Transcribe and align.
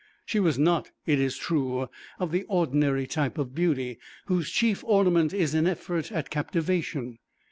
She 0.25 0.39
was 0.39 0.57
not, 0.57 0.89
it 1.05 1.19
is 1.19 1.37
true, 1.37 1.87
of 2.17 2.31
the 2.31 2.41
ordinary 2.47 3.05
type 3.05 3.37
of 3.37 3.53
beauty, 3.53 3.99
whose 4.25 4.49
chief 4.49 4.83
ornament 4.83 5.31
is 5.31 5.53
an 5.53 5.67
effort 5.67 6.11
at 6.11 6.31
captivation. 6.31 7.19